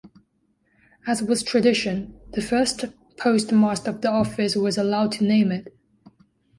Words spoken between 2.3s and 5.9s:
the first post-master of the office was allowed to name it.